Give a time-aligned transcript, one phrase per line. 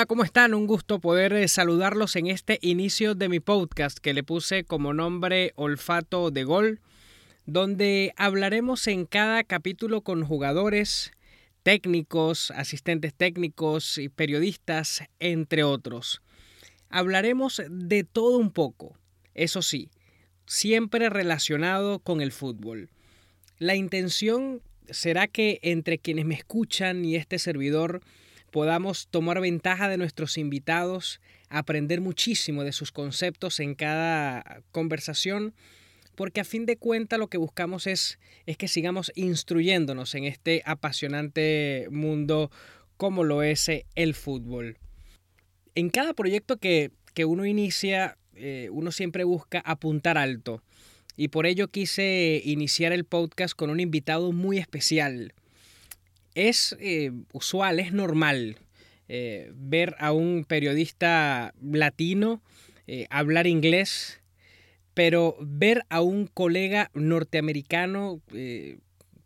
[0.00, 0.54] Hola, ¿cómo están?
[0.54, 4.94] Un gusto poder eh, saludarlos en este inicio de mi podcast que le puse como
[4.94, 6.80] nombre Olfato de Gol,
[7.44, 11.12] donde hablaremos en cada capítulo con jugadores,
[11.62, 16.22] técnicos, asistentes técnicos y periodistas, entre otros.
[16.88, 18.96] Hablaremos de todo un poco,
[19.34, 19.90] eso sí,
[20.46, 22.88] siempre relacionado con el fútbol.
[23.58, 28.00] La intención será que entre quienes me escuchan y este servidor
[28.50, 35.54] podamos tomar ventaja de nuestros invitados, aprender muchísimo de sus conceptos en cada conversación,
[36.14, 40.62] porque a fin de cuentas lo que buscamos es, es que sigamos instruyéndonos en este
[40.66, 42.50] apasionante mundo
[42.96, 44.76] como lo es el fútbol.
[45.74, 46.90] En cada proyecto que,
[47.24, 50.62] uno inicia, eh, uno siempre busca apuntar alto.
[51.16, 55.34] Y por ello quise iniciar el podcast con un invitado muy especial
[56.34, 58.56] es eh, usual, es normal
[59.08, 62.42] eh, ver a un periodista latino
[62.86, 64.20] eh, hablar inglés,
[64.94, 68.20] pero ver a un colega norteamericano,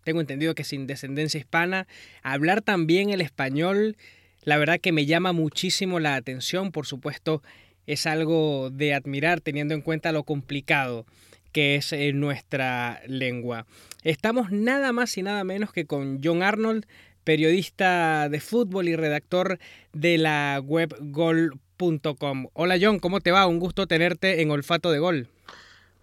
[0.05, 1.87] tengo entendido que sin descendencia hispana,
[2.23, 3.97] hablar también el español,
[4.43, 7.43] la verdad que me llama muchísimo la atención, por supuesto
[7.87, 11.07] es algo de admirar teniendo en cuenta lo complicado
[11.55, 13.65] que es eh, nuestra lengua.
[14.03, 16.85] Estamos nada más y nada menos que con John Arnold,
[17.23, 19.59] periodista de fútbol y redactor
[19.93, 22.49] de la web gol.com.
[22.55, 23.47] Hola John, ¿cómo te va?
[23.47, 25.29] Un gusto tenerte en Olfato de Gol.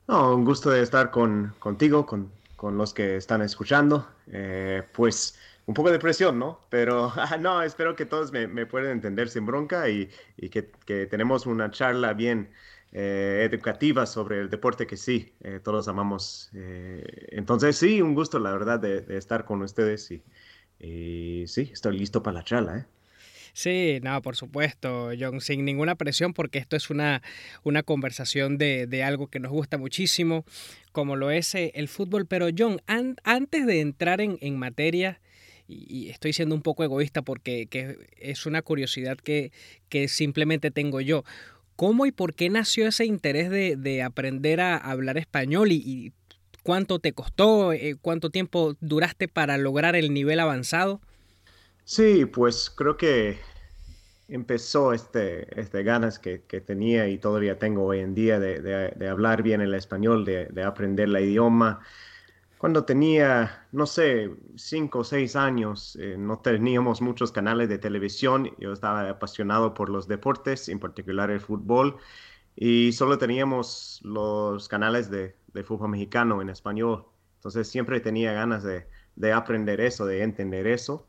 [0.08, 2.32] un gusto de estar con, contigo, con,
[2.78, 4.08] los que están escuchando.
[4.32, 6.62] Eh, pues un poco de presión, ¿no?
[6.70, 10.10] Pero no, espero que todos me, me puedan entender sin bronca y,
[10.50, 12.50] que, que, tenemos una charla bien,
[12.94, 16.50] eh, educativa sobre el deporte que sí, eh, todos amamos.
[16.54, 22.22] Eh, entonces sí, un gusto la verdad de, estar con ustedes y, sí, estoy listo
[22.22, 22.88] para la charla.
[23.54, 27.22] Sí, no, por supuesto, John, sin ninguna presión, porque esto es una,
[27.64, 30.44] una conversación de, algo que nos gusta muchísimo,
[30.92, 32.26] como lo es el fútbol.
[32.26, 35.22] Pero, John, antes de entrar en, materia,
[35.66, 37.70] y, estoy siendo un poco egoísta porque
[38.18, 39.54] es una curiosidad que,
[39.88, 41.24] que simplemente tengo yo.
[41.76, 46.14] ¿Cómo y por qué nació ese interés de, aprender a hablar español y,
[46.64, 51.02] cuánto te costó, eh, cuánto tiempo duraste para lograr el nivel avanzado?
[51.84, 53.40] Sí, pues creo que
[54.32, 59.62] empezó este, este ganas que, tenía y todavía tengo hoy en día de, hablar bien
[59.62, 61.82] el español, de, aprender el idioma.
[62.62, 68.52] Cuando tenía, no sé, cinco o seis años, eh, no teníamos muchos canales de televisión.
[68.60, 71.98] Yo estaba apasionado por los deportes, en particular el fútbol,
[72.56, 77.08] y solo teníamos los canales de, fútbol mexicano en español.
[77.38, 78.86] Entonces siempre tenía ganas de,
[79.34, 81.08] aprender eso, de entender eso.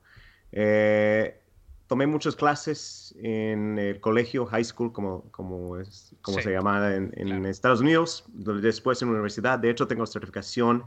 [0.52, 1.38] Eh,
[1.86, 7.44] tomé muchas clases en el colegio, high school, como, como, es, como se llama en,
[7.44, 9.58] Estados Unidos, después en la universidad.
[9.58, 10.84] De hecho, tengo certificación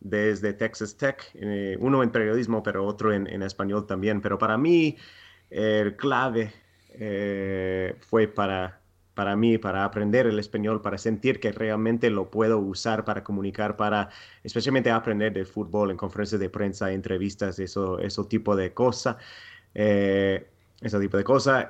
[0.00, 4.20] desde Texas Tech, eh, uno en periodismo, pero otro en, español también.
[4.20, 4.96] Pero para mí,
[5.50, 6.52] el clave
[6.94, 8.80] eh, fue para,
[9.14, 13.76] para mí, para aprender el español, para sentir que realmente lo puedo usar para comunicar,
[13.76, 14.08] para
[14.42, 19.16] especialmente aprender del fútbol en conferencias de prensa, entrevistas, eso, eso tipo de cosas.
[19.74, 20.46] Eh,
[20.80, 21.66] ese tipo de cosas.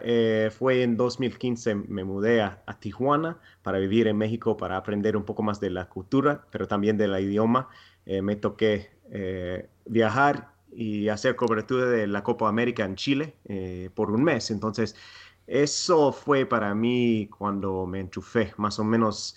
[0.56, 5.24] fue en 2015, me mudé a, a, Tijuana para vivir en México, para aprender un
[5.24, 7.68] poco más de la cultura, pero también del idioma.
[8.10, 13.88] Eh, me toqué eh, viajar y hacer cobertura de la Copa América en Chile eh,
[13.94, 14.50] por un mes.
[14.50, 14.96] Entonces,
[15.46, 19.36] eso fue para mí cuando me enchufé, más o menos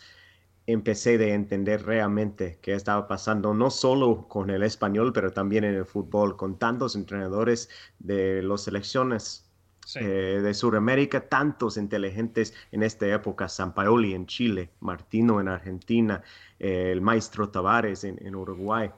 [0.65, 5.75] empecé de entender realmente qué estaba pasando, no solo con el español, pero también en
[5.75, 7.69] el fútbol, con tantos entrenadores
[7.99, 9.52] de las selecciones
[9.93, 16.23] de Sudamérica, tantos inteligentes en esta época, San Paoli en Chile, Martino en Argentina,
[16.59, 18.91] el maestro Tavares en, Uruguay,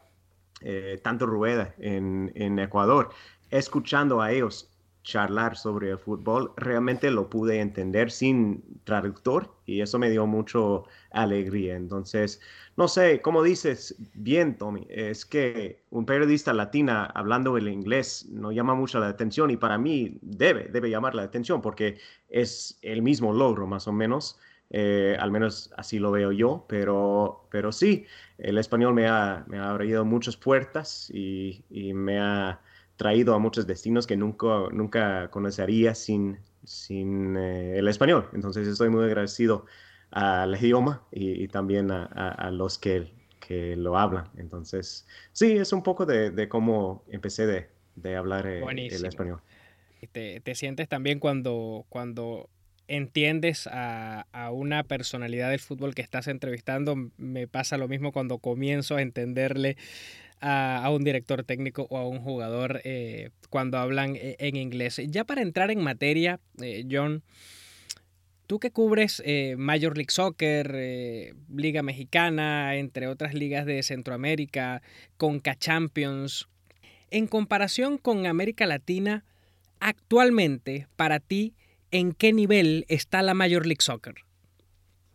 [0.62, 3.10] eh, tanto Rueda en Ecuador,
[3.50, 4.75] escuchando a ellos
[5.06, 10.86] charlar sobre el fútbol, realmente lo pude entender sin traductor y eso me dio mucho
[11.12, 11.76] alegría.
[11.76, 12.42] Entonces,
[12.76, 18.52] no sé, como dices bien, Tommy, es que un periodista latina hablando el inglés no
[18.52, 23.04] llama mucho la atención y para mí debe, debe llamar la atención porque es el
[23.04, 24.40] mismo logro más o menos.
[24.72, 28.08] Eh, al menos así lo veo yo, pero, pero sí,
[28.40, 32.60] el español me ha, me ha abrido muchas puertas y, y me ha
[32.98, 38.30] traído a muchos destinos que nunca, nunca conocería sin, sin eh, el español.
[38.34, 39.66] Entonces estoy muy agradecido
[40.12, 44.30] al idioma y, también a, los que, que, lo hablan.
[44.38, 49.42] Entonces, sí, es un poco de, cómo empecé de, de hablar eh, el español.
[50.14, 52.50] te, te sientes también cuando, cuando
[52.88, 56.96] entiendes a, a, una personalidad del fútbol que estás entrevistando.
[57.18, 59.76] Me pasa lo mismo cuando comienzo a entenderle
[60.42, 65.02] a, a un director técnico o a un jugador eh, cuando hablan eh, en inglés.
[65.08, 67.24] Ya para entrar en materia, eh, John,
[68.48, 69.24] tú que cubres
[69.58, 74.82] Major League Soccer, Liga Mexicana, entre otras ligas de Centroamérica,
[75.18, 76.48] Conca Champions,
[77.10, 79.24] en comparación con América Latina,
[79.80, 81.56] actualmente, para ti,
[81.92, 84.16] ¿en qué nivel está la Major League Soccer?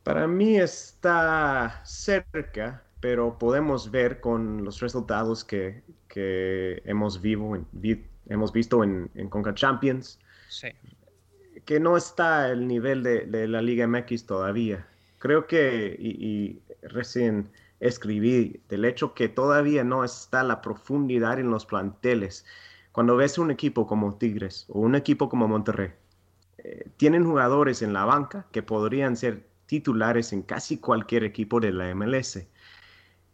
[0.03, 8.05] Para mí está cerca, pero podemos ver con los resultados que, que hemos, vivo, vi,
[8.29, 10.19] hemos visto en, en Conca Champions.
[10.49, 10.69] Sí.
[11.65, 14.87] Que no está el nivel de, de, la Liga MX todavía.
[15.19, 17.51] Creo que, y, y recién
[17.81, 22.45] escribí del hecho que todavía no está la profundidad en los planteles.
[22.93, 25.93] Cuando ves un equipo como Tigres o un equipo como Monterrey,
[26.59, 31.73] eh, tienen jugadores en la banca que podrían ser titulares en casi cualquier equipo de
[31.73, 32.47] la MLS.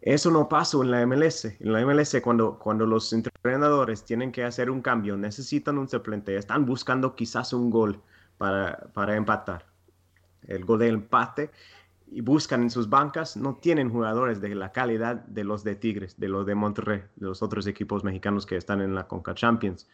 [0.06, 1.46] Eso no pasa en la MLS.
[1.58, 6.36] En la MLS, cuando, cuando los entrenadores tienen que hacer un cambio, necesitan un suplente,
[6.36, 8.00] están buscando quizás un gol
[8.38, 9.66] para, para empatar.
[10.46, 11.50] El gol de empate
[12.06, 16.20] y buscan en sus bancas, no tienen jugadores de la calidad de los de Tigres,
[16.20, 19.88] de los de Monterrey, de los otros equipos mexicanos que están en la Conca Champions.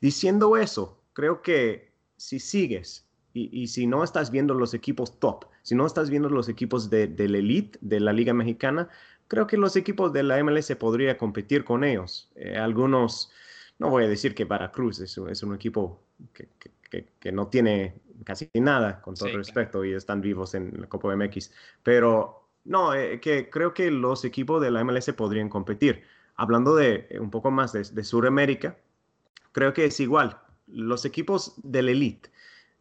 [0.00, 5.74] Diciendo eso, creo que si sigues y, si no estás viendo los equipos top, si
[5.74, 8.88] no estás viendo los equipos de, de elite de la Liga Mexicana,
[9.30, 12.28] creo que los equipos de la MLS podría competir con ellos.
[12.34, 13.30] Eh, algunos,
[13.78, 16.02] no voy a decir que Veracruz es, es un equipo
[16.34, 16.48] que,
[16.90, 17.94] que, que, no tiene
[18.24, 19.84] casi nada, con todo sí, respeto, claro.
[19.84, 21.52] y están vivos en la Copa MX.
[21.84, 26.02] Pero no, eh, que creo que los equipos de la MLS podrían competir.
[26.34, 28.78] Hablando de eh, un poco más de, de Sudamérica,
[29.52, 30.40] creo que es igual.
[30.66, 32.30] Los equipos del elite,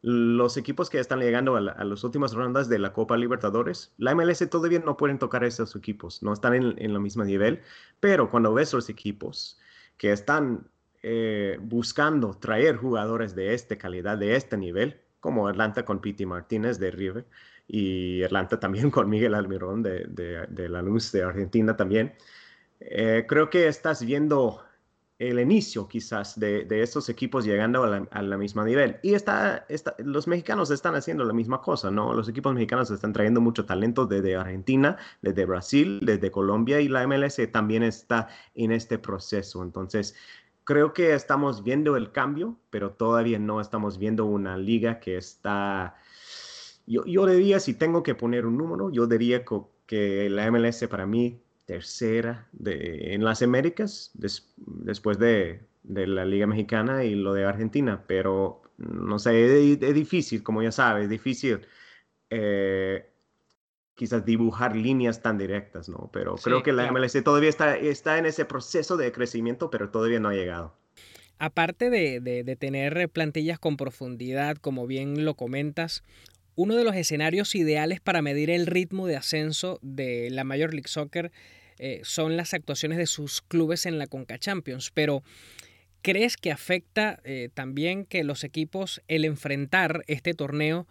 [0.02, 3.94] los equipos que están llegando a, la, a, las últimas rondas de la Copa Libertadores,
[3.98, 7.62] la MLS todavía no pueden tocar a esos equipos, no están en, el mismo nivel,
[8.00, 9.60] pero cuando ves los equipos
[9.98, 10.68] que están
[11.04, 16.80] eh, buscando traer jugadores de esta calidad, de este nivel, como Atlanta con Piti Martínez
[16.80, 17.26] de River
[17.68, 22.14] y Atlanta también con Miguel Almirón de la Luz de Argentina también.
[22.80, 24.64] Eh, creo que estás viendo
[25.20, 29.00] el inicio quizás de, de estos equipos llegando a la, misma nivel.
[29.04, 32.14] Y está, está, los mexicanos están haciendo la misma cosa, ¿no?
[32.14, 37.06] Los equipos mexicanos están trayendo mucho talento desde Argentina, desde Brasil, desde Colombia y la
[37.06, 39.62] MLS también está en este proceso.
[39.62, 40.16] Entonces,
[40.64, 45.96] creo que estamos viendo el cambio, pero todavía no estamos viendo una liga que está...
[46.88, 49.44] Yo, yo diría, si tengo que poner un número, yo diría
[49.86, 56.26] que la MLS para mí tercera de, en las Américas, des, después de, de, la
[56.26, 61.04] Liga Mexicana y lo de Argentina, pero no sé, es, es difícil, como ya sabes,
[61.04, 61.62] es difícil
[62.32, 63.14] eh,
[63.94, 66.10] quizás dibujar líneas tan directas, ¿no?
[66.12, 67.00] Pero sí, creo que la claro.
[67.00, 70.76] MLS todavía está, está en ese proceso de crecimiento, pero todavía no ha llegado.
[71.38, 76.04] Aparte de, de, de tener plantillas con profundidad, como bien lo comentas,
[76.56, 80.90] uno de los escenarios ideales para medir el ritmo de ascenso de la Major League
[80.90, 81.32] Soccer
[81.80, 85.24] eh, son las actuaciones de sus clubes en la Conca Champions, pero
[86.02, 90.88] ¿crees que afecta eh, también que los equipos el enfrentar este torneo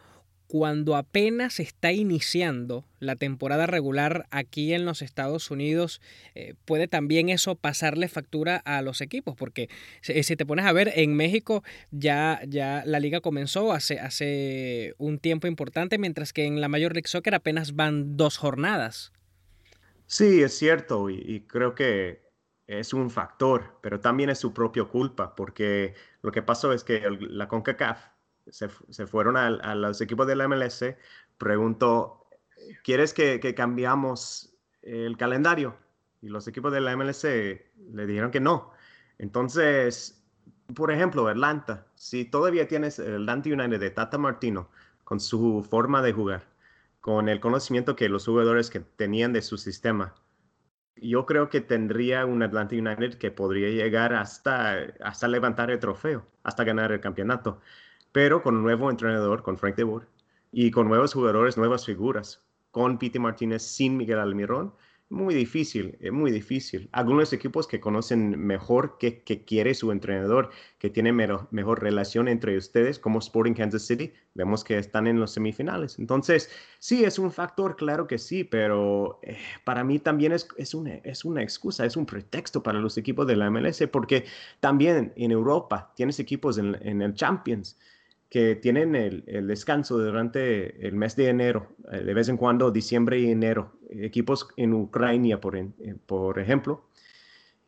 [0.48, 6.00] cuando apenas está iniciando la temporada regular aquí en los Estados Unidos,
[6.34, 9.68] eh, puede también eso pasarle factura a los equipos, porque
[10.00, 14.94] si, si, te pones a ver, en México ya, ya la liga comenzó hace, hace
[14.96, 19.12] un tiempo importante, mientras que en la Major League Soccer apenas van dos jornadas.
[20.08, 22.22] Sí, es cierto, y, creo que
[22.66, 27.02] es un factor, pero también es su propia culpa, porque lo que pasó es que
[27.20, 27.98] la CONCACAF
[28.48, 30.96] se, se fueron a, a, los equipos de la MLS,
[31.36, 32.26] preguntó,
[32.84, 35.76] ¿quieres que, que, cambiamos el calendario?
[36.22, 38.72] Y los equipos de la MLS le dijeron que no.
[39.18, 40.24] Entonces,
[40.74, 44.70] por ejemplo, Atlanta, si todavía tienes el Atlanta United de Tata Martino
[45.04, 46.46] con su forma de jugar,
[47.08, 50.14] con el conocimiento que los jugadores que tenían de su sistema,
[50.94, 56.26] yo creo que tendría un Atlanta United que podría llegar hasta, hasta levantar el trofeo,
[56.42, 57.62] hasta ganar el campeonato
[58.12, 60.06] pero con un nuevo entrenador, con Frank de Boer,
[60.52, 64.74] y con nuevos jugadores, nuevas figuras, con Pete Martínez sin Miguel Almirón,
[65.10, 66.90] Muy difícil, es muy difícil.
[66.92, 72.98] Algunos equipos que conocen mejor qué, quiere su entrenador, que tiene mejor relación entre ustedes,
[72.98, 75.98] como Sporting Kansas City, vemos que están en los semifinales.
[75.98, 80.74] Entonces, sí, es un factor, claro que sí, pero eh, para mí también es, es,
[80.74, 84.26] una, es una excusa, es un pretexto para los equipos de la MLS, porque
[84.60, 87.78] también en Europa tienes equipos en, en el Champions
[88.28, 93.18] que tienen el, descanso durante el mes de enero, eh, de vez en cuando, diciembre
[93.18, 95.70] y enero, equipos en Ucrania, por, eh,
[96.06, 96.84] por ejemplo,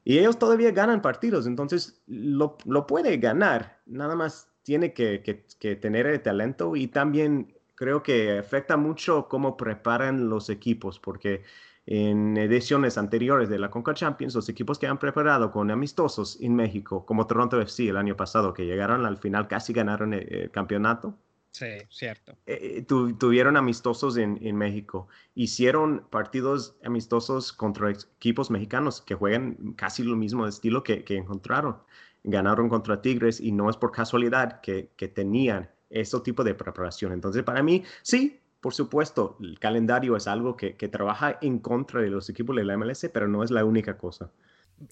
[0.05, 6.07] y ellos todavía ganan partidos, entonces lo, puede ganar, nada más tiene que, que, tener
[6.07, 11.43] el talento y también creo que afecta mucho cómo preparan los equipos, porque
[11.91, 16.55] en ediciones anteriores de la Conca Champions, los equipos que han preparado con amistosos en
[16.55, 21.19] México, como Toronto FC el año pasado, que llegaron al final, casi ganaron el, campeonato.
[21.51, 22.37] Sí, cierto.
[22.47, 25.09] Eh, tuvieron amistosos en, en, México.
[25.35, 31.79] Hicieron partidos amistosos contra equipos mexicanos que juegan casi lo mismo estilo que, que encontraron.
[32.23, 37.13] Ganaron contra Tigres y no es por casualidad que, que tenían ese tipo de preparación.
[37.13, 42.11] Entonces, para mí, sí, por supuesto, el calendario es algo que, trabaja en contra de
[42.11, 44.31] los equipos de la MLS, pero no es la única cosa.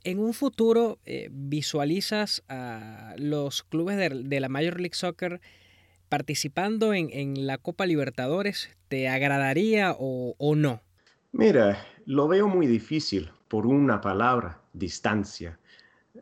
[0.05, 5.41] En un futuro, eh, ¿visualizas a los clubes de, la Major League Soccer
[6.09, 8.71] participando en, la Copa Libertadores?
[8.89, 10.81] ¿Te agradaría o, no?
[11.33, 15.59] Mira, lo veo muy difícil por una palabra, distancia.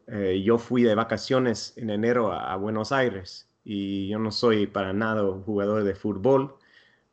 [0.09, 4.93] Eh, yo fui de vacaciones en enero a Buenos Aires y yo no soy para
[4.93, 6.57] nada jugador de fútbol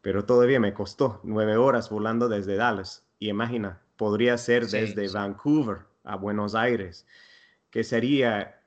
[0.03, 3.05] pero todavía me costó nueve horas volando desde Dallas.
[3.19, 7.07] Y imagina, podría ser desde Vancouver a Buenos Aires,
[7.71, 8.61] que sería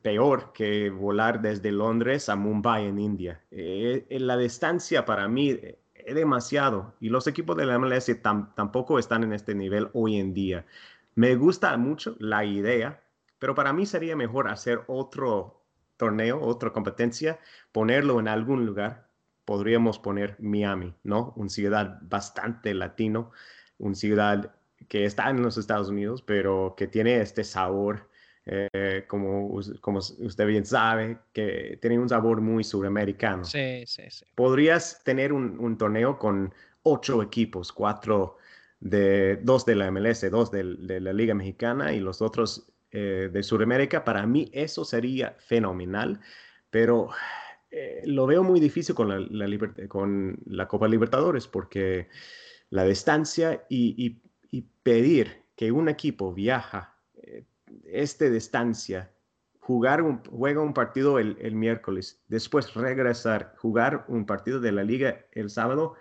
[0.00, 3.42] peor que volar desde Londres a Mumbai en India.
[3.50, 5.60] Eh, eh, la distancia para mí
[5.94, 10.32] es demasiado y los equipos de la MLS tampoco están en este nivel hoy en
[10.32, 10.64] día.
[11.14, 13.02] Me gusta mucho la idea,
[13.38, 15.60] pero para mí sería mejor hacer otro
[15.98, 17.38] torneo, otra competencia,
[17.72, 19.05] ponerlo en algún lugar
[19.46, 21.32] podríamos poner Miami, ¿no?
[21.36, 23.30] Una ciudad bastante latino,
[23.78, 24.54] una ciudad
[24.88, 28.10] que está en los Estados Unidos, pero que tiene este sabor,
[28.44, 33.44] eh, como, como usted bien sabe, que tiene un sabor muy suramericano.
[33.44, 34.26] Sí, sí, sí.
[34.34, 38.36] Podrías tener un, torneo con ocho equipos, cuatro
[38.80, 43.42] de, dos de la MLS, dos de, la Liga Mexicana y los otros eh, de
[43.44, 44.04] Sudamérica.
[44.04, 46.20] Para mí eso sería fenomenal,
[46.70, 47.10] pero
[47.78, 49.10] eh, lo veo muy difícil con
[50.46, 52.08] la, Copa Libertadores porque
[52.70, 54.22] la distancia y,
[54.82, 57.44] pedir que un equipo viaja eh,
[57.84, 59.12] esta distancia,
[59.58, 64.82] jugar un, juega un partido el, el, miércoles, después regresar, jugar un partido de la
[64.82, 65.96] liga el sábado,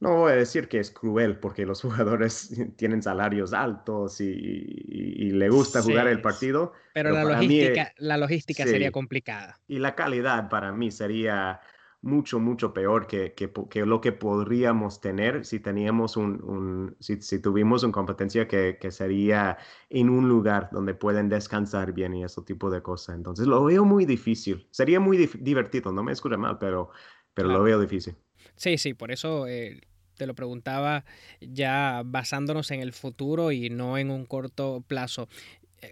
[0.00, 5.48] no voy a decir que es cruel porque los jugadores tienen salarios altos y, le
[5.48, 6.72] gusta jugar el partido.
[6.92, 9.58] Pero, la, logística, la logística sería complicada.
[9.68, 11.60] Y la calidad para mí sería
[12.02, 17.82] mucho, mucho peor que, que, lo que podríamos tener si teníamos un, si, si, tuvimos
[17.84, 22.82] una competencia que, sería en un lugar donde pueden descansar bien y ese tipo de
[22.82, 23.16] cosas.
[23.16, 24.66] Entonces lo veo muy difícil.
[24.70, 26.90] Sería muy divertido, no me escucha mal, pero,
[27.34, 28.16] pero lo veo difícil.
[28.56, 29.80] Sí, sí, por eso eh,
[30.20, 31.06] te lo preguntaba
[31.40, 35.30] ya basándonos en el futuro y no en un corto plazo.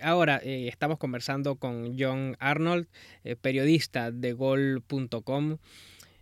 [0.02, 2.88] Ahora eh, estamos conversando con John Arnold,
[3.24, 5.56] eh, periodista de gol.com.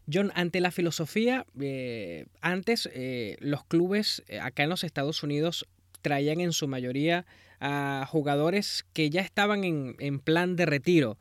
[0.08, 2.88] John, ante la filosofía, eh, antes
[3.40, 5.66] los clubes acá en los Estados Unidos
[6.00, 7.26] traían en su mayoría
[7.58, 11.18] a jugadores que ya estaban en, en plan de retiro.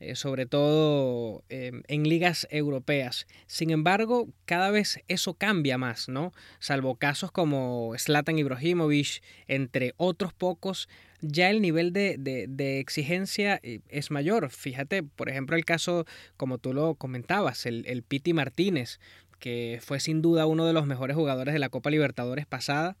[0.00, 3.26] Eh, sobre todo em, en ligas europeas.
[3.46, 6.32] Sin embargo, cada vez eso cambia más, ¿no?
[6.58, 10.88] Salvo casos como Zlatan Ibrahimovic, entre otros pocos,
[11.20, 14.50] ya el nivel de, exigencia eh, es mayor.
[14.50, 18.98] Fíjate, por ejemplo, el caso, como tú lo comentabas, el, el Piti Martínez,
[19.38, 22.96] que fue sin duda uno de los mejores jugadores de la Copa Libertadores pasada.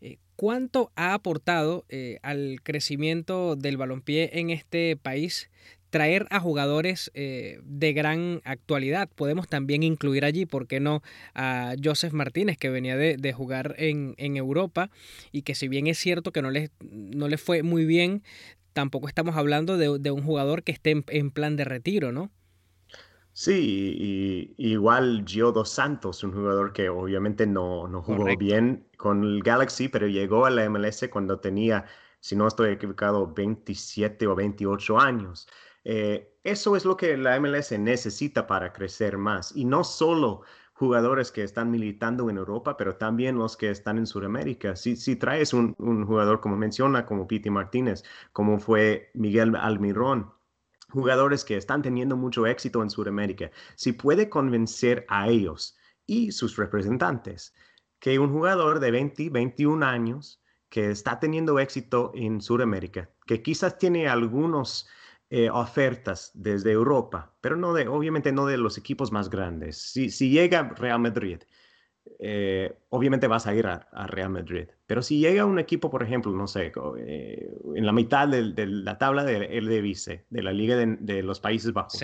[0.00, 1.84] Eh, ¿Cuánto ha aportado
[2.22, 5.50] al crecimiento del balompié en este país
[5.90, 9.08] traer a jugadores eh, de gran actualidad.
[9.14, 11.02] Podemos también incluir allí, ¿por qué no?,
[11.34, 14.90] a Joseph Martínez, que venía de, jugar en, Europa
[15.32, 18.22] y que si bien es cierto que no le, no le fue muy bien,
[18.72, 22.30] tampoco estamos hablando de, un jugador que esté en, plan de retiro, ¿no?
[23.32, 29.24] Sí, y, igual Gio Dos Santos, un jugador que obviamente no, no jugó bien con
[29.24, 31.84] el Galaxy, pero llegó a la MLS cuando tenía,
[32.20, 35.48] si no estoy equivocado, 27 o 28 años.
[35.88, 41.30] Eh, eso es lo que la MLS necesita para crecer más y no solo jugadores
[41.30, 44.74] que están militando en Europa, pero también los que están en Sudamérica.
[44.74, 45.74] Si, si traes un,
[46.04, 48.02] jugador, como menciona, como Piti Martínez,
[48.32, 50.32] como fue Miguel Almirón,
[50.90, 56.56] jugadores que están teniendo mucho éxito en Sudamérica, si puede convencer a ellos y sus
[56.56, 57.54] representantes
[58.00, 63.78] que un jugador de 20, 21 años que está teniendo éxito en Sudamérica, que quizás
[63.78, 64.88] tiene algunos
[65.28, 69.76] eh, ofertas desde Europa, pero no de, obviamente no de los equipos más grandes.
[69.76, 71.40] Si, si llega Real Madrid,
[72.20, 76.30] eh, obviamente vas a ir a, Real Madrid, pero si llega un equipo, por ejemplo,
[76.30, 81.22] no sé, eh, en la mitad de, la tabla del Eredivisie, de la Liga de,
[81.24, 82.00] los Países Bajos,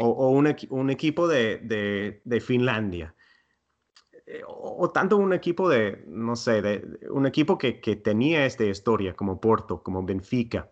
[0.00, 0.48] o, un,
[0.90, 3.14] equipo de, Finlandia,
[4.48, 9.14] o, tanto un equipo de, no sé, de, un equipo que, que tenía esta historia
[9.14, 10.68] como Porto, como Benfica,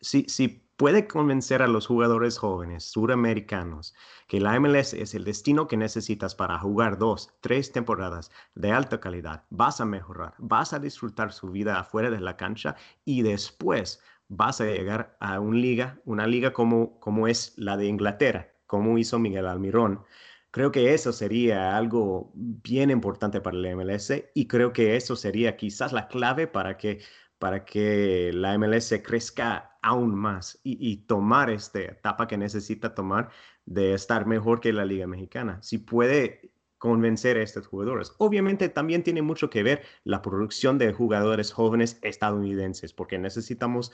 [0.00, 3.96] si, si puede convencer a los jugadores jóvenes suramericanos
[4.28, 9.00] que la MLS es el destino que necesitas para jugar dos, tres temporadas de alta
[9.00, 14.00] calidad, vas a mejorar, vas a disfrutar su vida afuera de la cancha y después
[14.28, 19.46] vas a llegar a una liga, como, como es la de Inglaterra, como hizo Miguel
[19.46, 20.04] Almirón.
[20.52, 25.56] Creo que eso sería algo bien importante para el MLS y creo que eso sería
[25.56, 27.00] quizás la clave para que
[27.38, 33.30] para que la MLS crezca aún más y, tomar esta etapa que necesita tomar
[33.64, 35.58] de estar mejor que la Liga Mexicana.
[35.62, 38.12] Si puede convencer a estos jugadores.
[38.18, 43.90] Obviamente también tiene mucho que ver la producción de jugadores jóvenes estadounidenses, porque necesitamos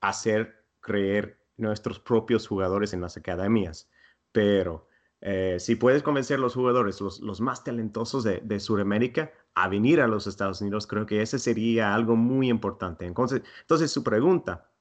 [0.00, 3.90] hacer creer nuestros propios jugadores en las academias.
[4.30, 4.88] Pero
[5.20, 10.00] eh, si puedes convencer a los jugadores, los, más talentosos de, de Sudamérica, a venir
[10.00, 13.06] a los Estados Unidos, creo que ese sería algo muy importante.
[13.06, 14.71] Entonces, entonces su pregunta,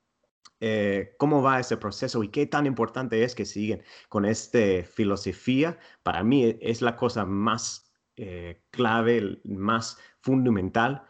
[0.61, 5.79] eh, ¿cómo va ese proceso y qué tan importante es que siguen con esta filosofía?
[6.03, 11.03] Para mí es la cosa más eh, clave, más fundamental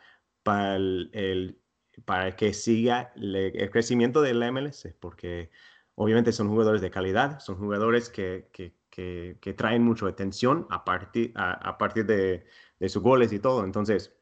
[0.44, 1.62] para, el,
[2.06, 5.52] para que siga el, crecimiento del MLS, porque
[5.96, 11.34] obviamente son jugadores de calidad, son jugadores que, que, que, traen mucha atención a partir,
[11.36, 12.46] a partir de,
[12.80, 13.64] de sus goles y todo.
[13.64, 14.14] Entonces,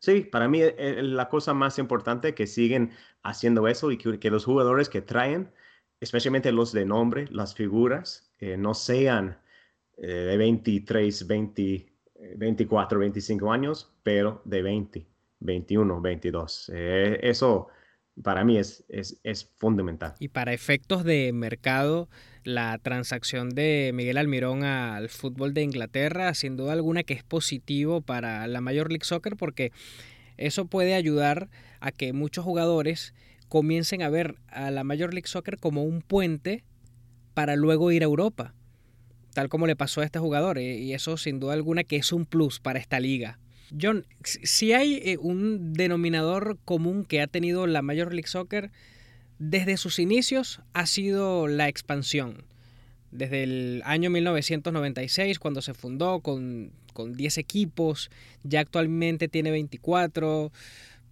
[0.00, 2.90] sí, para mí es eh, la cosa más importante que siguen
[3.22, 5.52] haciendo eso y que, los jugadores que traen,
[6.00, 9.38] especialmente los de nombre, las figuras, eh, no sean
[9.96, 11.92] eh, de 23, 20,
[12.36, 15.06] 24, 25 años, pero de 20,
[15.38, 16.70] 21, 22.
[16.74, 17.68] eso
[18.22, 20.14] para mí es, es, es fundamental.
[20.18, 22.08] Y para efectos de mercado,
[22.44, 28.00] la transacción de Miguel Almirón al fútbol de Inglaterra, sin duda alguna que es positivo
[28.00, 29.72] para la Major League Soccer porque
[30.36, 31.48] eso puede ayudar
[31.80, 33.14] a que muchos jugadores
[33.48, 36.64] comiencen a ver a la Major League Soccer como un puente
[37.34, 38.54] para luego ir a Europa,
[39.34, 42.12] tal como le pasó a este jugador, eh, y eso sin duda alguna que es
[42.12, 43.38] un plus para esta liga.
[43.78, 48.70] John, si hay eh, un denominador común que ha tenido la Major League Soccer,
[49.38, 52.44] desde sus inicios ha sido la expansión.
[53.10, 58.10] Desde el año 1996, cuando se fundó con, con 10 equipos,
[58.44, 60.52] ya actualmente tiene 24.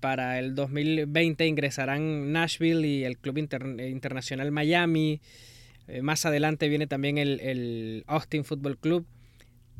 [0.00, 5.20] Para el 2020 ingresarán Nashville y el Club Internacional Miami.
[5.88, 9.06] Eh, más adelante viene también el, el Austin Football Club.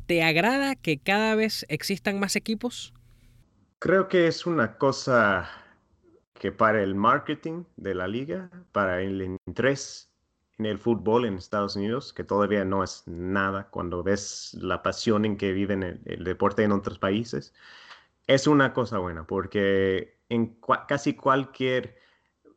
[0.09, 2.95] ¿Te agrada que cada vez existan más equipos?
[3.77, 5.47] Creo que es una cosa
[6.33, 10.09] que para el marketing de la liga, para el interés
[10.57, 15.25] en el fútbol en Estados Unidos, que todavía no es nada cuando ves la pasión
[15.25, 17.53] en que viven el, deporte en otros países,
[18.25, 21.99] es una cosa buena, porque en casi cualquier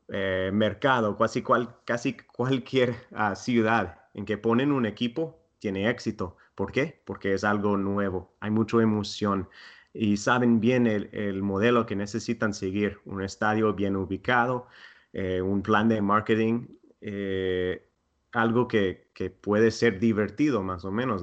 [0.09, 6.37] eh, mercado, casi, cual, casi cualquier ah, ciudad en que ponen un equipo, tiene éxito.
[6.57, 7.01] ¿Por qué?
[7.05, 9.49] Porque es algo nuevo, hay mucha emoción
[9.95, 14.67] y saben bien el, modelo que necesitan seguir, un estadio bien ubicado,
[15.13, 16.67] eh, un plan de marketing,
[17.01, 17.87] eh,
[18.33, 21.23] algo que, puede ser divertido más o menos.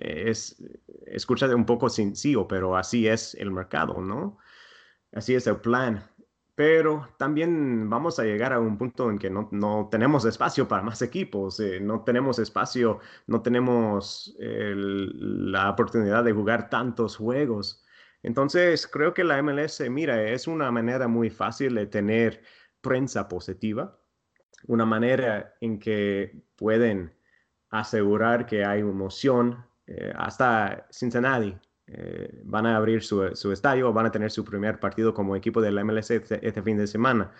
[0.00, 0.60] Es,
[1.06, 4.38] escucha un poco sencillo, pero así es el mercado, ¿no?
[5.12, 6.02] Así es el plan.
[6.54, 11.00] Pero también vamos a llegar a un punto en que no, tenemos espacio para más
[11.00, 17.84] equipos, eh, no tenemos espacio, no tenemos la oportunidad de jugar tantos juegos.
[18.22, 22.42] Entonces, creo que la MLS, mira, es una manera muy fácil de tener
[22.80, 23.98] prensa positiva,
[24.66, 27.14] una manera en que pueden
[27.70, 29.64] asegurar que hay emoción.
[29.86, 31.56] Eh, hasta Cincinnati
[31.86, 35.72] eh, van a abrir su, estadio, van a tener su primer partido como equipo de
[35.72, 37.32] la MLS este, este fin de semana.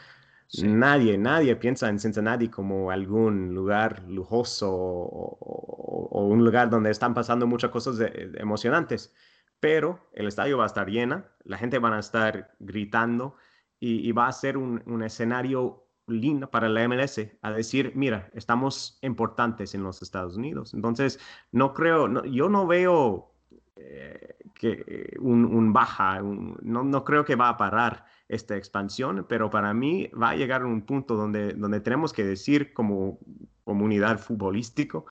[0.60, 7.46] Nadie, nadie piensa en Cincinnati como algún lugar lujoso o, un lugar donde están pasando
[7.46, 7.98] muchas cosas
[8.34, 9.14] emocionantes.
[9.60, 13.36] Pero el estadio va a estar lleno, la gente va a estar gritando
[13.78, 19.74] y, va a ser un, escenario lindo para la MLS a decir, mira, estamos importantes
[19.74, 20.74] en los Estados Unidos.
[20.74, 21.18] Entonces,
[21.50, 23.31] no creo, yo no veo
[23.76, 29.74] eh, que un, baja, no, no creo que va a parar esta expansión, pero para
[29.74, 33.18] mí va a llegar a un punto donde, donde tenemos que decir como
[33.64, 35.06] comunidad futbolístico,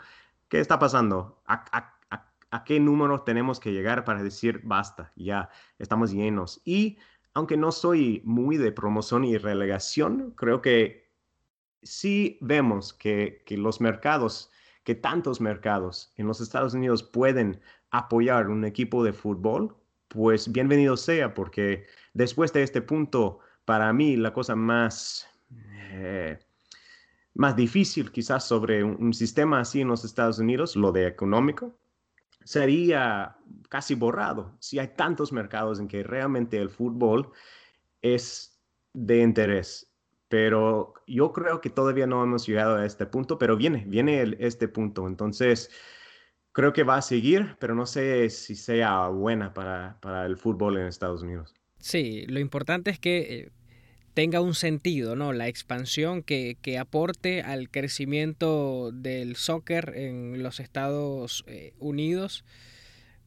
[0.47, 1.41] ¿qué está pasando?
[1.47, 6.61] ¿A, qué número tenemos que llegar para decir basta, ya estamos llenos?
[6.65, 6.97] Y
[7.33, 11.09] aunque no soy muy de promoción y relegación, creo que
[11.81, 14.51] sí vemos que, que los mercados,
[14.83, 19.75] que tantos mercados en los Estados Unidos pueden apoyar un equipo de fútbol,
[20.07, 25.27] pues bienvenido sea, porque después de este punto, para mí la cosa más,
[25.91, 26.39] eh,
[27.33, 31.77] más difícil quizás sobre un, sistema así en los Estados Unidos, lo de económico,
[32.43, 33.37] sería
[33.69, 37.31] casi borrado si hay tantos mercados en que realmente el fútbol
[38.01, 38.59] es
[38.93, 39.87] de interés.
[40.29, 44.69] Pero yo creo que todavía no hemos llegado a este punto, pero viene, viene este
[44.69, 45.07] punto.
[45.07, 45.69] Entonces,
[46.51, 50.77] creo que va a seguir, pero no sé si sea buena para, para el fútbol
[50.77, 51.53] en Estados Unidos.
[51.79, 53.49] Sí, lo importante es que eh,
[54.13, 55.33] tenga un sentido, ¿no?
[55.33, 62.43] La expansión que, que, aporte al crecimiento del soccer en los Estados eh, Unidos,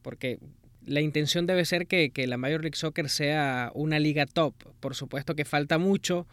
[0.01, 0.39] porque
[0.85, 4.53] la intención debe ser que, que, la Major League Soccer sea una liga top.
[4.79, 6.27] Por supuesto que falta mucho,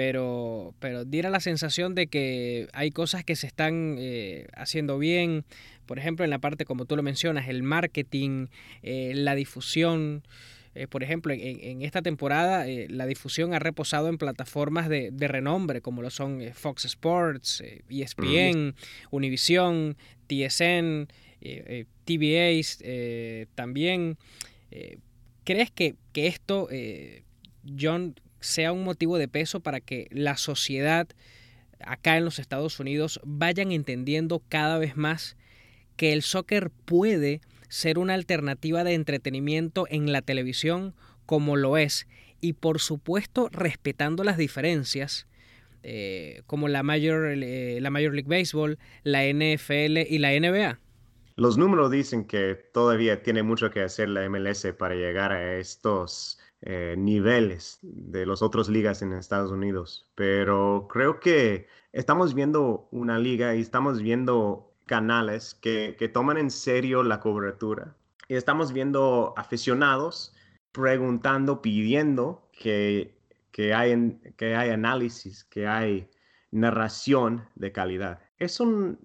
[0.00, 5.44] pero, pero diera la sensación de que hay cosas que se están eh, haciendo bien,
[5.84, 8.46] por ejemplo, en la parte, como tú lo mencionas, el marketing,
[8.82, 10.22] eh, la difusión.
[10.74, 16.00] Eh, por ejemplo, en, esta temporada la difusión ha reposado en plataformas de, renombre, como
[16.00, 18.74] lo son Fox Sports, ESPN,
[19.10, 21.08] Univision, TSN,
[22.06, 24.16] TVA, también.
[25.44, 26.70] ¿Crees que, que esto,
[27.78, 31.08] John, sea un motivo de peso para que la sociedad
[31.80, 35.36] acá en los Estados Unidos vayan entendiendo cada vez más
[35.96, 40.94] que el soccer puede ser una alternativa de entretenimiento en la televisión
[41.26, 42.06] como lo es
[42.40, 45.26] y por supuesto respetando las diferencias
[45.82, 50.78] eh, como la Major, eh, la Major League Baseball, la NFL y la NBA.
[51.36, 56.38] Los números dicen que todavía tiene mucho que hacer la MLS para llegar a estos
[56.62, 63.18] eh, niveles de las otras ligas en Estados Unidos, pero creo que estamos viendo una
[63.18, 67.96] liga y estamos viendo canales que, toman en serio la cobertura
[68.28, 70.34] y estamos viendo aficionados
[70.72, 73.16] preguntando, pidiendo que,
[73.52, 76.10] que, hay, que hay análisis, que hay
[76.50, 78.20] narración de calidad.
[78.38, 78.98] Es un,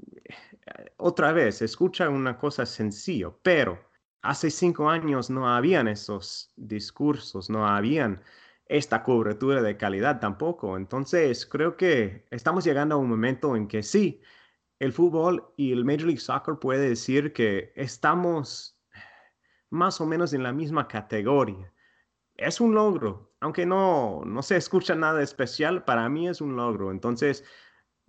[0.97, 3.79] otra vez, escucha una cosa sencilla, pero
[4.25, 8.23] hace cinco años no habían esos discursos, no habían
[8.67, 10.77] esta cobertura de calidad tampoco.
[10.77, 14.21] Entonces, creo que estamos llegando a un momento en que sí,
[14.79, 18.79] el fútbol y el Major League Soccer puede decir que estamos
[19.69, 21.71] más o menos en la misma categoría.
[22.35, 26.91] Es un logro, aunque no, no se escucha nada especial, para mí es un logro.
[26.91, 27.45] Entonces,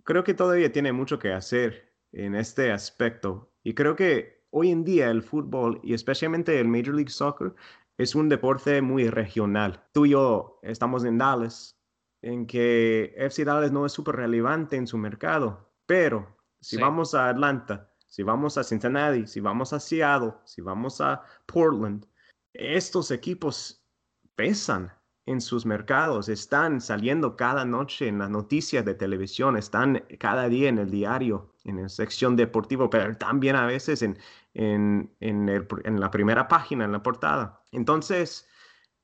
[0.03, 3.53] creo que todavía tiene mucho que hacer en este aspecto.
[3.63, 7.53] Y creo que hoy en día el fútbol y especialmente el Major League Soccer
[7.97, 9.83] es un deporte muy regional.
[9.91, 11.79] Tú y yo estamos en Dallas,
[12.21, 17.29] en que FC Dallas no es súper relevante en su mercado, pero si vamos a
[17.29, 22.05] Atlanta, si vamos a Cincinnati, si vamos a Seattle, si vamos a Portland,
[22.53, 23.83] estos equipos
[24.35, 24.91] pesan
[25.25, 30.69] en sus mercados, están saliendo cada noche en las noticias de televisión, están cada día
[30.69, 34.17] en el diario, en la sección deportiva, pero también a veces en,
[34.53, 37.61] en, en, la primera página, en la portada.
[37.71, 38.47] Entonces,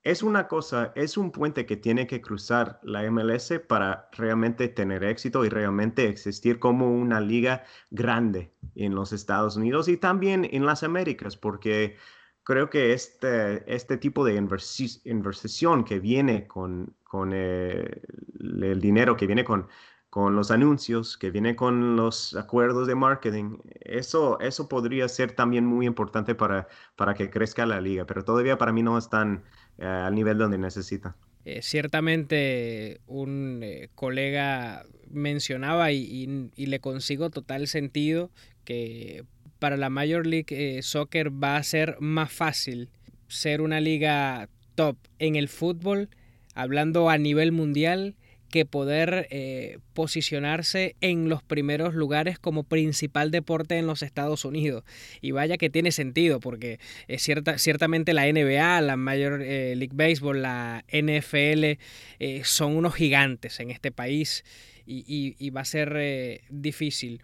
[0.01, 5.03] es una cosa, es un puente que tiene que cruzar la MLS para realmente tener
[5.03, 10.65] éxito y realmente existir como una liga grande en los Estados Unidos y también en
[10.65, 11.97] las Américas, porque
[12.43, 18.01] creo que este, este tipo de inversión que viene con, con eh,
[18.39, 19.67] el dinero, que viene con,
[20.13, 25.65] con los anuncios, que viene con los acuerdos de marketing, eso, eso podría ser también
[25.65, 29.43] muy importante para, para que crezca la liga, pero todavía para mí no están
[29.79, 31.15] eh, al nivel donde necesita.
[31.45, 38.29] Eh, ciertamente un colega mencionaba y, y, le consigo total sentido
[38.65, 39.23] que
[39.57, 42.91] para la Major League eh, Soccer va a ser más fácil
[43.27, 46.09] ser una liga top en el fútbol,
[46.53, 48.15] hablando a nivel mundial,
[48.53, 54.83] que poder eh, posicionarse en los primeros lugares como principal deporte en los Estados Unidos.
[55.21, 56.79] Y vaya que tiene sentido, porque
[57.17, 61.79] cierta, ciertamente la NBA, la Major eh, League Baseball, la NFL,
[62.19, 64.45] eh, son unos gigantes en este país
[64.85, 67.23] y, va a ser difícil.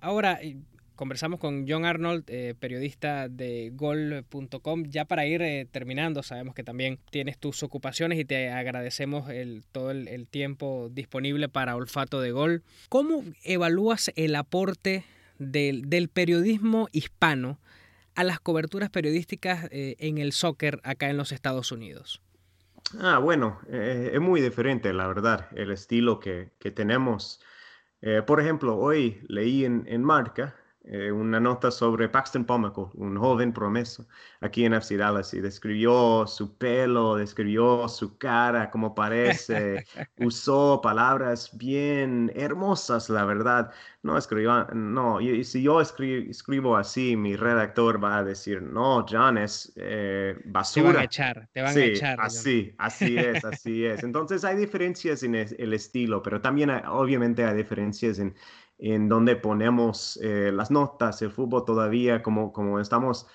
[0.00, 0.38] Ahora,
[0.98, 4.82] Conversamos con John Arnold, eh, periodista de gol.com.
[4.88, 9.62] Ya para ir eh, terminando, sabemos que también tienes tus ocupaciones y te agradecemos el,
[9.70, 12.64] todo el, tiempo disponible para Olfato de Gol.
[12.88, 15.04] ¿Cómo evalúas el aporte
[15.38, 17.60] del, periodismo hispano
[18.16, 22.20] a las coberturas periodísticas eh, en el soccer acá en los Estados Unidos?
[22.98, 27.40] Ah, bueno, es muy diferente, la verdad, el estilo que, tenemos.
[28.26, 30.56] por ejemplo, hoy leí en, en Marca
[30.90, 34.06] eh, una nota sobre Paxton Pomaco, un joven promesa
[34.40, 39.84] aquí en FC Dallas, y describió su pelo, describió su cara, como parece,
[40.18, 43.70] usó palabras bien hermosas, la verdad.
[44.02, 49.36] No escribió, no, y, si yo escribo, así, mi redactor va a decir, no, John,
[49.36, 49.74] es
[50.46, 50.88] basura.
[50.88, 52.20] Te van a echar, te van a echar.
[52.20, 54.02] Así, así es, así es.
[54.04, 58.34] Entonces hay diferencias en el estilo, pero también obviamente hay diferencias en
[58.78, 63.26] en donde ponemos eh, las notas, el fútbol todavía, como, como estamos,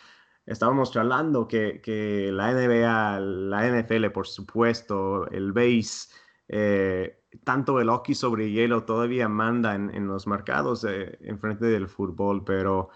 [0.45, 6.09] estábamos charlando, que, que, la NBA, la NFL, por supuesto, el base,
[6.47, 11.87] eh, tanto el hockey sobre hielo todavía manda en, los mercados eh, en frente del
[11.87, 12.89] fútbol, pero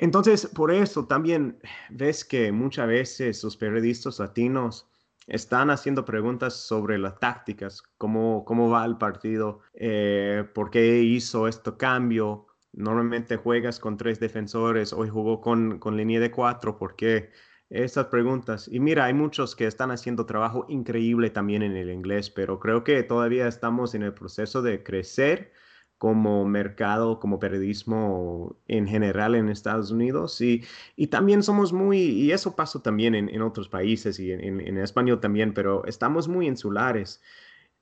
[0.00, 1.58] entonces por eso también
[1.90, 4.88] ves que muchas veces los periodistas latinos
[5.26, 11.48] están haciendo preguntas sobre las tácticas, cómo, cómo va el partido, eh, por qué hizo
[11.48, 12.46] este cambio.
[12.72, 17.30] Normalmente juegas con tres defensores, hoy jugó con, con línea de cuatro, ¿por qué?
[17.68, 18.68] Estas preguntas.
[18.70, 22.84] Y mira, hay muchos que están haciendo trabajo increíble también en el inglés, pero creo
[22.84, 25.52] que todavía estamos en el proceso de crecer
[25.98, 30.40] como mercado, como periodismo en general en Estados Unidos.
[30.40, 34.60] Y, y también somos muy, y eso pasa también en, en otros países y en,
[34.60, 37.22] en, español también, pero estamos muy insulares.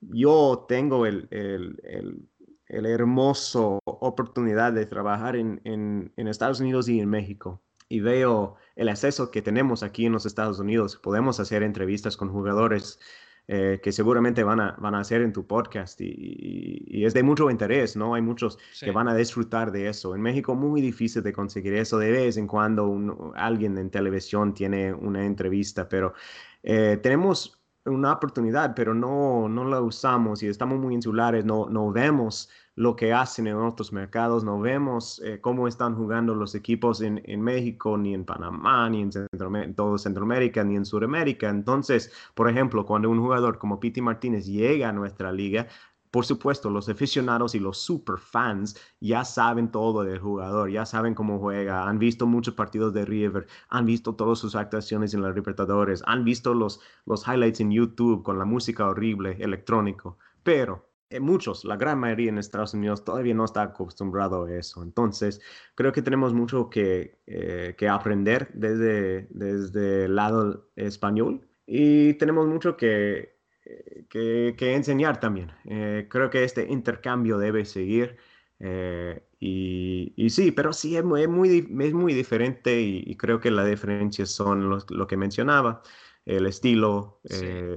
[0.01, 2.29] Yo tengo el, el, el,
[2.67, 7.61] el hermoso oportunidad de trabajar en, en Estados Unidos y en México.
[7.87, 10.97] Y veo el acceso que tenemos aquí en los Estados Unidos.
[10.97, 12.99] Podemos hacer entrevistas con jugadores
[13.47, 17.51] eh, que seguramente van a, van a hacer en tu podcast y, es de mucho
[17.51, 18.15] interés, ¿no?
[18.15, 20.15] Hay muchos que van a disfrutar de eso.
[20.15, 24.93] En México muy difícil de conseguir eso, de vez en cuando alguien en televisión tiene
[24.93, 26.13] una entrevista, pero
[26.63, 31.91] eh, tenemos una oportunidad, pero no, no la usamos y estamos muy insulares, no, no
[31.91, 37.01] vemos lo que hacen en otros mercados, no vemos eh, cómo están jugando los equipos
[37.01, 41.49] en, en, México, ni en Panamá, ni en, todo Centroamérica, ni en Sudamérica.
[41.49, 45.67] Entonces, por ejemplo, cuando un jugador como Piti Martínez llega a nuestra liga,
[46.11, 51.13] por supuesto, los aficionados y los super fans ya saben todo del jugador, ya saben
[51.13, 55.35] cómo juega, han visto muchos partidos de River, han visto todas sus actuaciones en los
[55.35, 60.17] Libertadores, han visto los, los highlights en YouTube con la música horrible, electrónico.
[60.43, 60.85] Pero
[61.19, 64.83] muchos, la gran mayoría en Estados Unidos todavía no está acostumbrado a eso.
[64.83, 65.41] Entonces,
[65.75, 72.47] creo que tenemos mucho que, eh, que aprender desde, desde el lado español y tenemos
[72.47, 75.51] mucho que, eh, que, enseñar también.
[76.09, 78.17] creo que este intercambio debe seguir.
[79.39, 84.25] y, y, sí, pero sí, es muy, es muy, diferente y, creo que la diferencia
[84.25, 85.81] son lo que mencionaba,
[86.25, 87.21] el estilo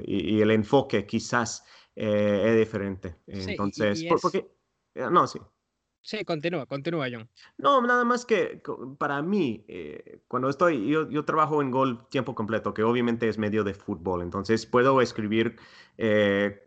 [0.06, 1.64] y, y, el enfoque quizás
[2.00, 3.16] eh, es diferente.
[3.26, 4.48] Entonces, porque,
[4.94, 5.40] eh, no, sí.
[6.00, 7.28] Sí, continúa, continúa, John.
[7.58, 8.62] No, nada más que
[8.98, 13.36] para mí, eh, cuando estoy, yo, yo, trabajo en Gol tiempo completo, que obviamente es
[13.36, 15.56] medio de fútbol, entonces puedo escribir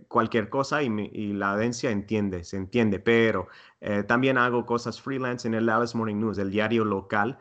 [0.10, 3.48] cualquier cosa y, y, la audiencia entiende, se entiende, pero
[4.08, 7.40] también hago cosas freelance en el Dallas Morning News, el diario local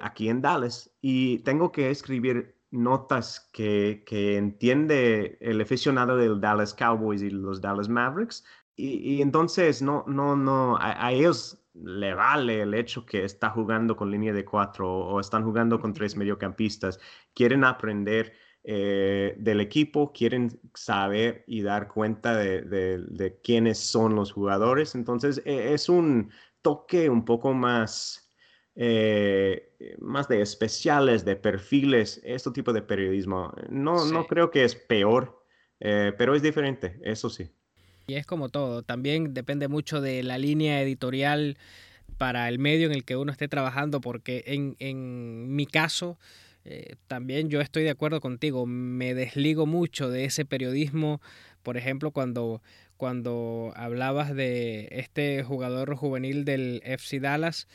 [0.00, 6.74] aquí en Dallas, y tengo que escribir notas que, que, entiende el aficionado del Dallas
[6.74, 8.44] Cowboys y los Dallas Mavericks.
[8.76, 14.10] Y, entonces no, no, no, a, ellos le vale el hecho que está jugando con
[14.10, 17.00] línea de cuatro o están jugando con tres mediocampistas.
[17.34, 24.14] Quieren aprender eh, del equipo, quieren saber y dar cuenta de, de, de quiénes son
[24.14, 24.94] los jugadores.
[24.94, 26.30] Entonces e, es un
[26.62, 28.27] toque un poco más
[28.80, 33.52] eh, más de especiales, de perfiles, este tipo de periodismo.
[33.68, 35.44] No, no creo que es peor,
[35.80, 37.50] eh, pero es diferente, eso sí.
[38.06, 41.58] Y es como todo, también depende mucho de la línea editorial
[42.18, 46.16] para el medio en el que uno esté trabajando, porque en, en mi caso,
[46.64, 51.20] eh, también yo estoy de acuerdo contigo, me desligo mucho de ese periodismo,
[51.64, 52.62] por ejemplo, cuando
[52.96, 57.68] cuando hablabas de este jugador juvenil del FC Dallas.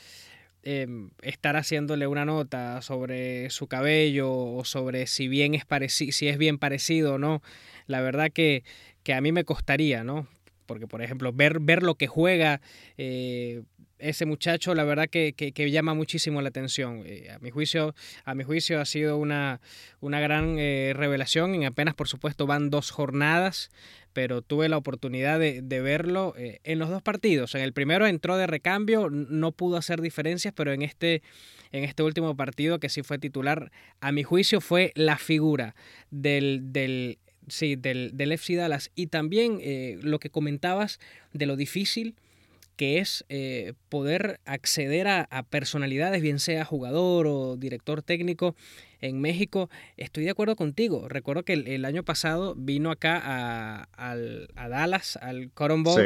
[0.66, 6.38] Em, estar haciéndole una nota sobre su cabello o sobre si bien es si es
[6.38, 7.42] bien parecido o no,
[7.86, 8.64] la verdad que,
[9.02, 10.26] que a mí me costaría, ¿no?
[10.66, 12.60] Porque, por ejemplo, ver, ver lo que juega
[12.96, 13.62] eh,
[13.98, 15.32] ese muchacho, la verdad que,
[15.70, 17.02] llama muchísimo la atención.
[17.06, 19.60] Eh, a, mi juicio, a mi juicio ha sido una,
[20.00, 21.54] una gran eh, revelación.
[21.54, 23.70] En apenas, por supuesto, van dos jornadas
[24.14, 27.54] pero tuve la oportunidad de, verlo eh, en los dos partidos.
[27.54, 31.22] En el primero entró de recambio, no pudo hacer diferencias, pero en este,
[31.72, 35.74] en este último partido, que sí fue titular, a mi juicio fue la figura
[36.10, 37.18] del, del,
[37.48, 38.90] sí, del, del FC Dallas.
[38.94, 41.00] Y también eh, lo que comentabas
[41.32, 42.14] de lo difícil
[42.76, 48.56] que es eh, poder acceder a, personalidades, bien sea jugador o director técnico
[49.00, 49.70] en México.
[49.96, 51.08] Estoy de acuerdo contigo.
[51.08, 54.16] Recuerdo que el, año pasado vino acá a,
[54.68, 56.02] Dallas, al Cotton Bowl,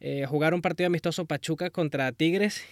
[0.00, 2.64] eh, jugar un partido amistoso Pachuca contra Tigres.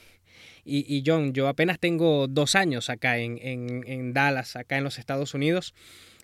[0.68, 5.32] Y, John, yo apenas tengo dos años acá en, en, Dallas, acá en los Estados
[5.32, 5.74] Unidos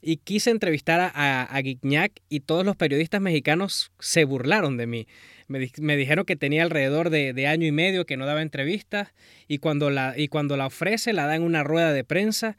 [0.03, 5.07] y quise entrevistar a, a, y todos los periodistas mexicanos se burlaron de mí.
[5.47, 9.13] Me, dijeron que tenía alrededor de, año y medio que no daba entrevistas
[9.49, 12.57] y cuando, la, y cuando la ofrece la da en una rueda de prensa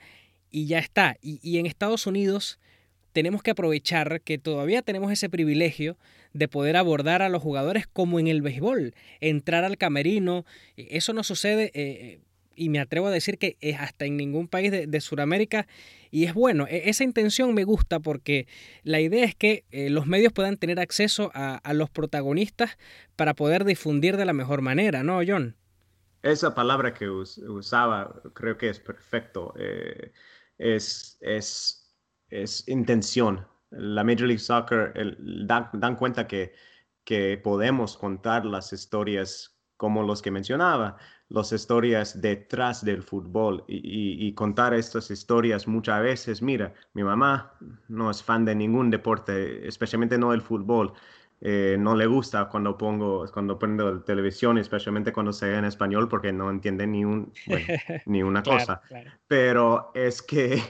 [0.51, 1.17] y ya está.
[1.21, 2.59] Y, en Estados Unidos
[3.11, 5.97] tenemos que aprovechar que todavía tenemos ese privilegio
[6.33, 10.45] de poder abordar a los jugadores como en el béisbol, entrar al camerino.
[10.77, 12.19] Eso no sucede eh,
[12.55, 15.67] y me atrevo a decir que es hasta en ningún país de, Sudamérica
[16.11, 16.65] y es bueno.
[16.67, 18.47] E, esa intención me gusta porque
[18.83, 22.77] la idea es que eh, los medios puedan tener acceso a, los protagonistas
[23.15, 25.55] para poder difundir de la mejor manera, ¿no, John?
[26.21, 29.53] Esa palabra que usaba creo que es perfecto.
[29.57, 30.11] Eh,
[30.57, 31.95] es, es,
[32.29, 33.45] es, intención.
[33.71, 34.93] La Major League Soccer
[35.45, 36.53] dan, dan, cuenta que,
[37.03, 40.97] que podemos contar las historias como los que mencionaba
[41.29, 46.41] las historias detrás del fútbol y, contar estas historias muchas veces.
[46.41, 47.53] Mira, mi mamá
[47.87, 50.93] no es fan de ningún deporte, especialmente no el fútbol.
[51.45, 56.07] Eh, no le gusta cuando pongo, cuando prendo televisión, especialmente cuando se ve en español,
[56.07, 57.33] porque no entiende ni, un,
[58.05, 58.81] ni una cosa.
[59.27, 60.61] Pero es que,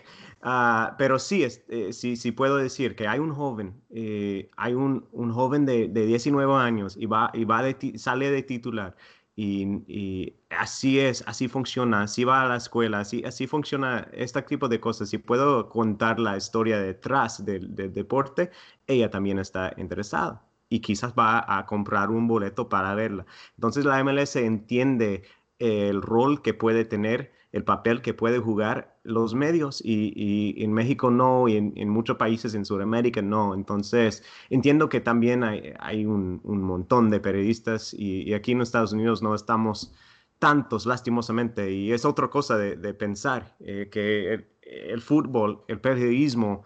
[0.44, 5.08] uh, pero sí, eh, sí, sí puedo decir que hay un joven, eh, hay un,
[5.12, 8.96] un, joven de, de 19 años y, va, y va de sale de titular
[9.36, 14.68] y, así es, así funciona, así va a la escuela, así, así funciona este tipo
[14.68, 15.10] de cosas.
[15.10, 18.52] Si puedo contar la historia detrás del, deporte,
[18.88, 23.26] ella también está interesada y quizás va a comprar un boleto para verla.
[23.58, 25.24] Entonces la MLS entiende
[25.60, 31.12] el rol que puede tener el papel que puede jugar los medios y, en México
[31.12, 33.54] no y en, muchos países en Sudamérica no.
[33.54, 39.36] Entonces, entiendo que también hay, un, montón de periodistas y, aquí en Estados Unidos no
[39.36, 39.94] estamos
[40.40, 46.66] tantos, lastimosamente, y es otra cosa de, pensar, eh, que el, fútbol, el periodismo,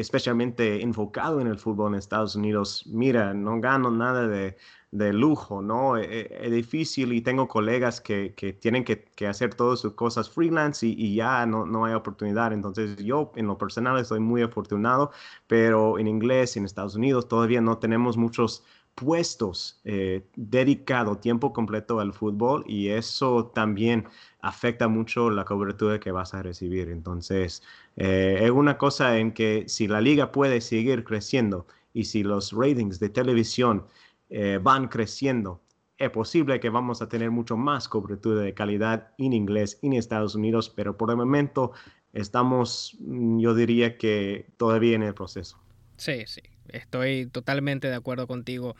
[0.00, 4.56] especialmente enfocado en el fútbol en Estados Unidos, mira, no gano nada de
[4.94, 5.96] de lujo, ¿no?
[5.96, 9.94] Es, e, es difícil y tengo colegas que, que tienen que, que, hacer todas sus
[9.94, 12.52] cosas freelance y, y ya no, no, hay oportunidad.
[12.52, 15.10] Entonces yo en lo personal estoy muy afortunado,
[15.48, 22.00] pero en inglés, en Estados Unidos, todavía no tenemos muchos puestos eh, dedicados tiempo completo
[22.00, 24.06] al fútbol y eso también
[24.40, 26.88] afecta mucho la cobertura que vas a recibir.
[26.88, 27.62] Entonces,
[27.96, 32.52] eh, es una cosa en que si la liga puede seguir creciendo y si los
[32.52, 33.86] ratings de televisión
[34.30, 35.60] eh, van creciendo.
[35.96, 40.34] Es posible que vamos a tener mucho más cobertura de calidad en inglés en Estados
[40.34, 41.72] Unidos, pero por el momento
[42.12, 45.58] estamos, mm, yo diría que todavía en el proceso.
[45.96, 48.76] Sí, sí, estoy totalmente de acuerdo contigo.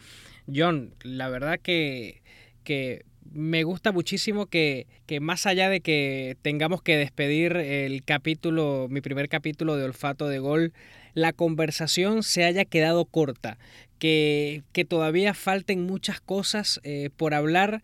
[0.53, 2.23] John, la verdad que,
[2.64, 8.87] que me gusta muchísimo que, que, más allá de que tengamos que despedir el capítulo,
[8.90, 10.73] mi primer capítulo de Olfato de Gol,
[11.14, 13.59] la conversación se haya quedado corta,
[13.99, 17.83] que, que todavía falten muchas cosas eh, por hablar,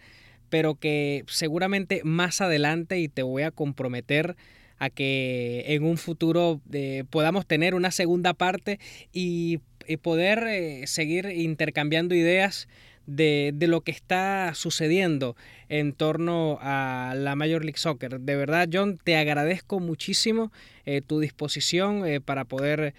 [0.51, 4.37] pero que seguramente más adelante, y te voy a comprometer
[4.79, 8.81] a que en un futuro eh, podamos tener una segunda parte
[9.13, 9.61] y,
[10.03, 12.69] poder eh, seguir intercambiando ideas
[13.07, 15.37] de, de, lo que está sucediendo
[15.69, 18.21] en torno a la Major League Soccer.
[18.21, 20.53] De verdad, John, te agradezco muchísimo
[20.85, 22.95] eh, tu disposición eh, para poder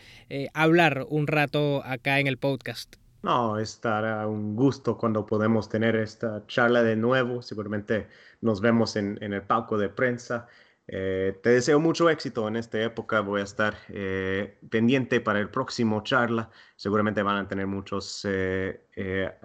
[0.53, 2.95] hablar un rato acá en el podcast.
[3.23, 7.43] No, estará un gusto cuando podemos tener esta charla de nuevo.
[7.43, 8.07] Seguramente
[8.41, 10.47] nos vemos en, en el palco de prensa.
[10.87, 13.21] Eh, te deseo mucho éxito en esta época.
[13.21, 16.49] Voy a estar eh, pendiente para el próximo charla.
[16.75, 18.81] Seguramente van a tener muchos eh,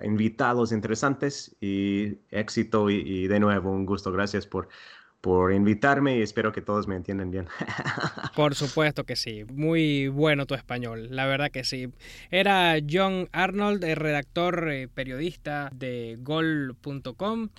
[0.02, 2.90] invitados interesantes y éxito.
[2.90, 4.10] Y, de nuevo, un gusto.
[4.10, 4.68] Gracias por,
[5.20, 7.46] por invitarme y espero que todos me entiendan bien.
[8.34, 9.44] Por supuesto que sí.
[9.44, 11.08] Muy bueno tu español.
[11.10, 11.92] La verdad que sí.
[12.30, 17.50] Era John Arnold, el redactor periodista de gol.com.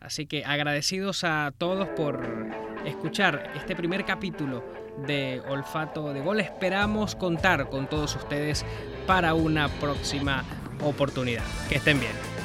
[0.00, 4.64] Así que agradecidos a todos por escuchar este primer capítulo
[5.06, 6.40] de Olfato de Gol.
[6.40, 8.64] Esperamos contar con todos ustedes
[9.06, 10.44] para una próxima
[10.82, 11.44] oportunidad.
[11.68, 12.37] Que estén bien.